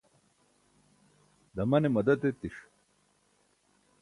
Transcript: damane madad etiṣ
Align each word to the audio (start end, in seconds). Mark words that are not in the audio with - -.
damane 1.55 1.87
madad 1.95 2.21
etiṣ 2.31 2.57